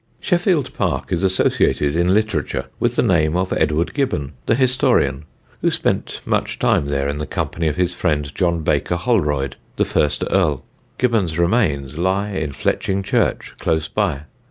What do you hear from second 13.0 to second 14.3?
church, close by.